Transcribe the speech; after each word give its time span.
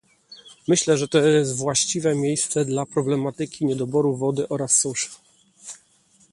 Myślę, 0.67 0.97
że 0.97 1.07
to 1.07 1.17
jest 1.21 1.55
właściwe 1.55 2.15
miejsce 2.15 2.65
dla 2.65 2.85
problematyki 2.85 3.65
niedoboru 3.65 4.17
wody 4.17 4.49
oraz 4.49 4.75
susz 4.77 5.09